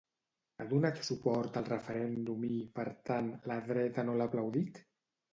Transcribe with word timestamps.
Ha 0.61 0.65
donat 0.69 1.01
suport 1.09 1.59
al 1.59 1.67
referèndum 1.67 2.45
i, 2.47 2.57
per 2.79 2.85
tant, 3.09 3.29
la 3.51 3.57
dreta 3.67 4.07
no 4.07 4.15
l'ha 4.23 4.27
aplaudit. 4.33 4.81